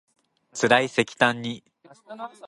[0.51, 1.63] つらいせきたんに